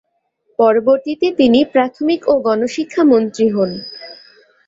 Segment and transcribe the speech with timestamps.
[0.59, 3.71] পরবর্তীতে তিনি প্রাথমিক ও গণশিক্ষা মন্ত্রী হন।